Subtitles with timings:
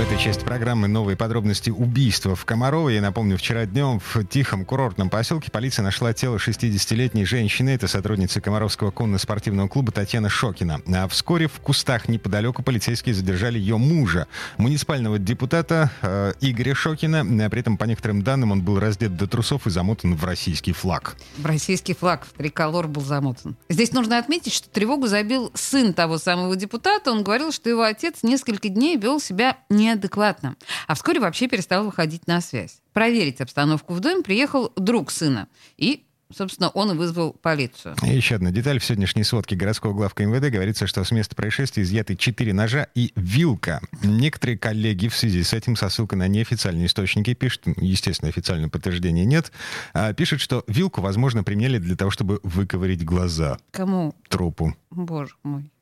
[0.00, 2.88] В этой части программы новые подробности убийства в Комарово.
[2.88, 7.68] Я напомню, вчера днем в тихом курортном поселке полиция нашла тело 60-летней женщины.
[7.68, 10.80] Это сотрудница Комаровского конно-спортивного клуба Татьяна Шокина.
[10.86, 17.20] А вскоре в кустах неподалеку полицейские задержали ее мужа, муниципального депутата э, Игоря Шокина.
[17.20, 20.72] А при этом, по некоторым данным, он был раздет до трусов и замотан в российский
[20.72, 21.14] флаг.
[21.36, 23.54] В российский флаг, в триколор был замотан.
[23.68, 27.12] Здесь нужно отметить, что тревогу забил сын того самого депутата.
[27.12, 31.84] Он говорил, что его отец несколько дней вел себя не неадекватно, а вскоре вообще перестал
[31.84, 32.80] выходить на связь.
[32.92, 37.96] Проверить обстановку в доме приехал друг сына и Собственно, он и вызвал полицию.
[38.04, 38.78] И еще одна деталь.
[38.78, 43.12] В сегодняшней сводке городского главка МВД говорится, что с места происшествия изъяты четыре ножа и
[43.16, 43.80] вилка.
[44.04, 48.70] Некоторые коллеги в связи с этим со ссылкой на неофициальные источники пишут, ну, естественно, официального
[48.70, 49.50] подтверждения нет,
[49.92, 53.58] а пишут, что вилку, возможно, применяли для того, чтобы выковырить глаза.
[53.72, 54.14] Кому?
[54.28, 54.76] Трупу.
[54.90, 55.72] Боже мой.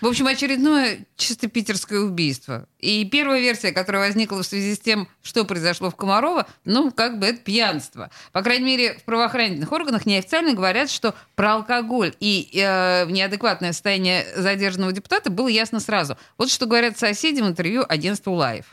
[0.00, 2.66] В общем, очередное чисто питерское убийство.
[2.78, 7.18] И первая версия, которая возникла в связи с тем, что произошло в Комарово, ну, как
[7.18, 8.10] бы это пьянство.
[8.32, 14.26] По крайней мере, в правоохранительных органах неофициально говорят, что про алкоголь и э, неадекватное состояние
[14.36, 16.16] задержанного депутата было ясно сразу.
[16.38, 18.66] Вот что говорят соседи в интервью агентству «Лайф».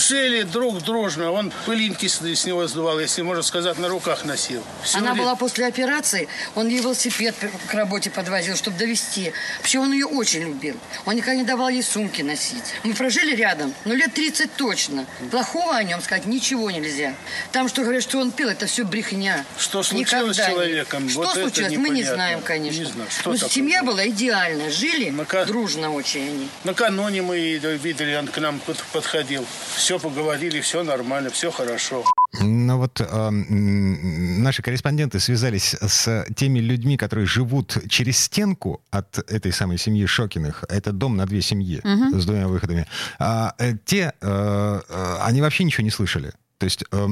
[0.00, 4.62] Жили друг дружно, он пылинки с него сдувал, если можно сказать, на руках носил.
[4.82, 5.22] Все Она время...
[5.22, 7.34] была после операции, он ей велосипед
[7.68, 9.32] к работе подвозил, чтобы довести.
[9.58, 10.76] Вообще он ее очень любил.
[11.04, 12.64] Он никогда не давал ей сумки носить.
[12.84, 15.06] Мы прожили рядом, ну лет 30 точно.
[15.30, 17.14] Плохого о нем сказать ничего нельзя.
[17.52, 19.44] Там, что говорят, что он пил, это все брехня.
[19.58, 21.08] Что случилось Никогда с человеком?
[21.08, 22.78] Что вот случилось, мы не знаем, конечно.
[22.80, 23.50] Не знаю, что Но такое?
[23.50, 25.44] семья была идеальная, жили Нака...
[25.44, 26.48] дружно очень они.
[26.64, 28.60] Накануне мы видели, он к нам
[28.92, 29.46] подходил
[29.82, 32.04] все поговорили, все нормально, все хорошо.
[32.40, 39.52] Ну вот э, наши корреспонденты связались с теми людьми, которые живут через стенку от этой
[39.52, 40.64] самой семьи Шокиных.
[40.68, 42.20] Это дом на две семьи угу.
[42.20, 42.86] с двумя выходами.
[43.18, 46.32] А, э, те, э, э, они вообще ничего не слышали.
[46.58, 47.06] То есть э,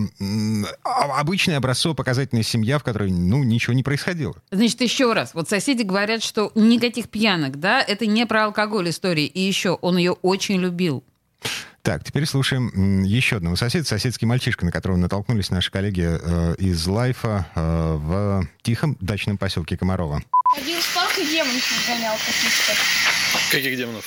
[0.84, 4.36] обычная образцово-показательная семья, в которой, ну, ничего не происходило.
[4.52, 5.34] Значит, еще раз.
[5.34, 9.26] Вот соседи говорят, что никаких пьянок, да, это не про алкоголь истории.
[9.26, 11.02] И еще, он ее очень любил.
[11.82, 16.86] Так, теперь слушаем еще одного соседа, соседский мальчишка, на которого натолкнулись наши коллеги э, из
[16.86, 20.22] Лайфа э, в тихом дачном поселке Комарова.
[20.58, 22.72] Один парк и демонов гонял каких-то.
[23.50, 24.04] Каких демонов?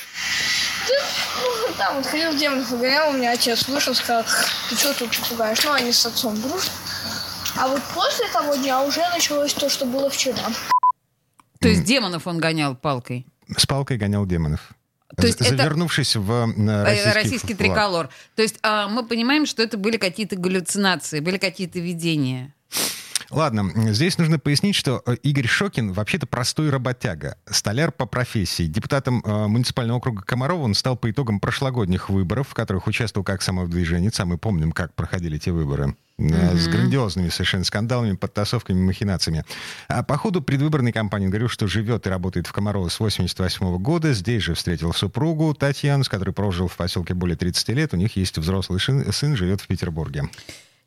[1.42, 4.24] Ну, там вот ходил демонов гонял, у меня отец вышел, сказал,
[4.70, 5.64] ты что тут пугаешь?
[5.64, 6.72] Ну, они с отцом дружат.
[7.58, 10.44] А вот после того дня уже началось то, что было вчера.
[11.60, 13.26] То есть демонов он гонял палкой?
[13.58, 14.74] С палкой гонял демонов.
[15.16, 16.20] То есть Завернувшись это...
[16.22, 18.10] в э, российский, российский триколор.
[18.36, 22.54] То есть а, мы понимаем, что это были какие-то галлюцинации, были какие-то видения.
[23.34, 28.64] Ладно, здесь нужно пояснить, что э, Игорь Шокин вообще-то простой работяга, столяр по профессии.
[28.64, 33.42] Депутатом э, муниципального округа Комарова он стал по итогам прошлогодних выборов, в которых участвовал как
[33.42, 35.96] самовыдвиженец, а мы помним, как проходили те выборы.
[36.20, 36.58] Mm-hmm.
[36.58, 39.46] С грандиозными совершенно скандалами, подтасовками, махинациями.
[39.88, 43.78] А по ходу предвыборной кампании он говорил, что живет и работает в Комарово с 88
[43.80, 44.14] года.
[44.14, 47.94] Здесь же встретил супругу Татьяну, с которой прожил в поселке более 30 лет.
[47.96, 50.30] У них есть взрослый сын живет в Петербурге.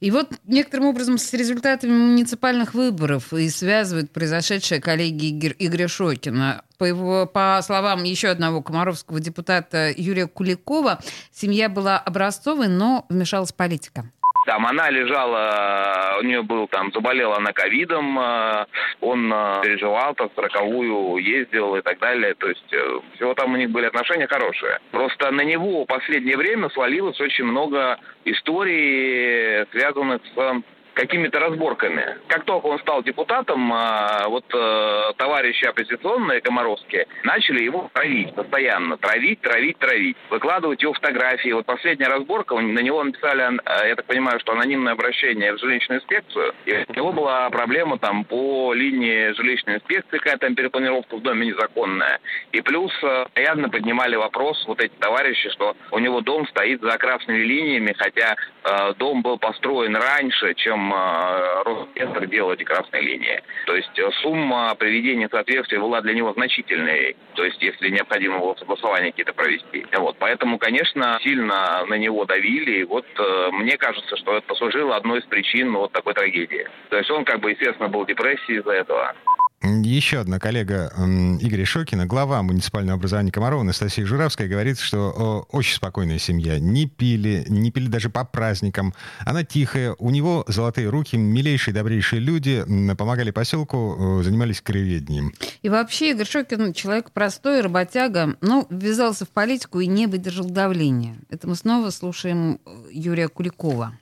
[0.01, 6.63] И вот некоторым образом с результатами муниципальных выборов и связывают произошедшее коллеги Игоря Шокина.
[6.77, 11.01] По, его, по словам еще одного комаровского депутата Юрия Куликова,
[11.33, 14.11] семья была образцовой, но вмешалась политика.
[14.47, 18.67] Там она лежала, у нее был там, заболела она ковидом, э,
[19.01, 22.35] он э, переживал, там, сороковую ездил и так далее.
[22.35, 24.79] То есть э, всего там у них были отношения хорошие.
[24.93, 30.63] Просто на него в последнее время свалилось очень много историй, связанных с
[30.97, 32.17] какими-то разборками.
[32.27, 38.97] Как только он стал депутатом, а, вот э, товарищи оппозиционные комаровские начали его травить постоянно.
[38.97, 40.17] Травить, травить, травить.
[40.31, 41.53] Выкладывать его фотографии.
[41.53, 46.01] Вот последняя разборка, на него написали, э, я так понимаю, что анонимное обращение в жилищную
[46.01, 46.55] инспекцию.
[46.65, 51.49] И у него была проблема там по линии жилищной инспекции, какая-то там перепланировка в доме
[51.49, 52.21] незаконная.
[52.53, 56.97] И плюс э, явно поднимали вопрос вот эти товарищи, что у него дом стоит за
[56.97, 58.35] красными линиями, хотя
[58.65, 63.43] э, дом был построен раньше, чем э, Росреестр делал эти красные линии.
[63.67, 67.17] То есть э, сумма приведения соответствия была для него значительной.
[67.35, 69.87] То есть если необходимо было согласование какие-то провести.
[69.97, 70.17] Вот.
[70.19, 72.81] Поэтому, конечно, сильно на него давили.
[72.81, 76.67] И вот э, мне кажется, что это послужило одной из причин вот такой трагедии.
[76.91, 79.15] То есть он, как бы, естественно, был в депрессии из-за этого.
[79.63, 80.93] Еще одна коллега
[81.41, 86.59] Игоря Шокина, глава муниципального образования Комарова Анастасия Журавская, говорит, что очень спокойная семья.
[86.61, 88.95] Не пили, не пили даже по праздникам.
[89.25, 92.65] Она тихая, у него золотые руки, милейшие, добрейшие люди,
[92.97, 95.33] помогали поселку, занимались краеведением.
[95.63, 101.17] И вообще Игорь Шокин человек простой, работяга, но ввязался в политику и не выдержал давления.
[101.29, 103.99] Это мы снова слушаем э, Юрия Куликова.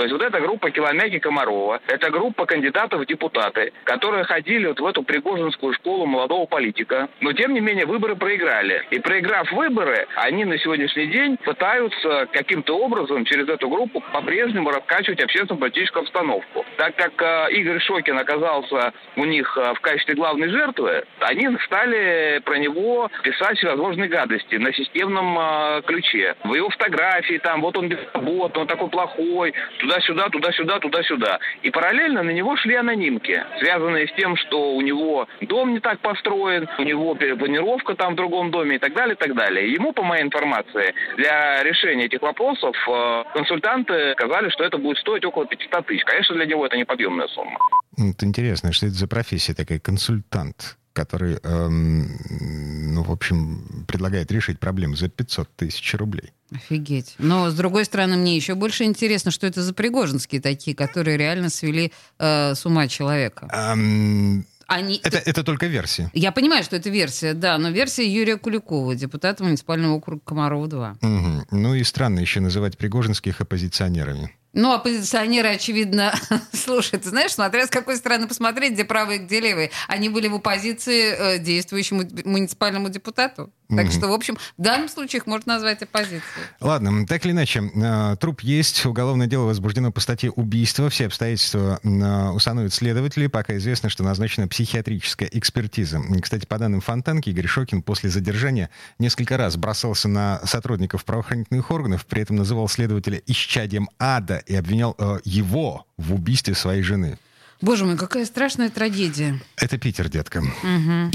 [0.00, 4.80] То есть вот эта группа Киломяки Комарова, это группа кандидатов в депутаты, которые ходили вот
[4.80, 8.82] в эту Пригожинскую школу молодого политика, но тем не менее выборы проиграли.
[8.90, 15.22] И проиграв выборы, они на сегодняшний день пытаются каким-то образом через эту группу по-прежнему раскачивать
[15.22, 16.64] общественно-политическую обстановку.
[16.78, 22.40] Так как э, Игорь Шокин оказался у них э, в качестве главной жертвы, они стали
[22.46, 26.36] про него писать всевозможные гадости на системном э, ключе.
[26.44, 29.52] В его фотографии там, вот он безработный, он такой плохой,
[29.90, 31.38] туда-сюда, туда-сюда, туда-сюда.
[31.62, 35.98] И параллельно на него шли анонимки, связанные с тем, что у него дом не так
[36.00, 39.72] построен, у него перепланировка там в другом доме и так далее, и так далее.
[39.72, 45.24] Ему, по моей информации, для решения этих вопросов э, консультанты сказали, что это будет стоить
[45.24, 46.04] около 500 тысяч.
[46.04, 47.58] Конечно, для него это неподъемная сумма.
[47.98, 50.79] Это интересно, что это за профессия такая, консультант?
[50.92, 56.32] Который, эм, ну, в общем, предлагает решить проблему за 500 тысяч рублей.
[56.52, 57.14] Офигеть.
[57.18, 61.48] Но, с другой стороны, мне еще больше интересно, что это за пригожинские такие, которые реально
[61.48, 63.48] свели э, с ума человека.
[63.52, 64.46] Эм...
[64.66, 65.00] Они...
[65.02, 66.12] Это, это только версия.
[66.14, 70.96] Я понимаю, что это версия, да, но версия Юрия Куликова, депутата муниципального округа Комарова-2.
[71.02, 71.46] Угу.
[71.50, 74.32] Ну и странно еще называть пригожинских оппозиционерами.
[74.52, 76.12] Ну, оппозиционеры, очевидно,
[76.52, 80.34] слушай, ты знаешь, смотря с какой стороны посмотреть, где правые, где левые, они были в
[80.34, 83.52] оппозиции э, действующему муниципальному депутату.
[83.68, 86.22] Так что, в общем, в данном случае их можно назвать оппозицией.
[86.60, 91.78] Ладно, так или иначе, э, труп есть, уголовное дело возбуждено по статье убийства, все обстоятельства
[91.82, 96.02] э, установят следователи, пока известно, что назначена психиатрическая экспертиза.
[96.20, 102.06] Кстати, по данным Фонтанки, Игорь Шокин после задержания несколько раз бросался на сотрудников правоохранительных органов,
[102.06, 107.18] при этом называл следователя исчадием ада и обвинял э, его в убийстве своей жены.
[107.60, 109.40] Боже мой, какая страшная трагедия.
[109.56, 110.38] Это Питер, детка.
[110.38, 111.10] Угу.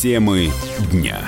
[0.00, 0.52] Темы
[0.92, 1.18] дня.